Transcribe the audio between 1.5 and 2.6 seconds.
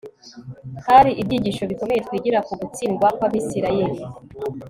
bikomeye twigira ku